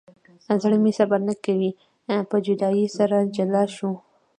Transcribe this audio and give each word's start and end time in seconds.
زړه 0.61 0.77
مې 0.83 0.91
صبر 0.99 1.19
نه 1.27 1.35
کوي 1.45 1.71
په 2.29 2.37
جدایۍ 2.45 2.85
سره 2.97 3.17
جلا 3.35 3.63
شول. 3.75 3.95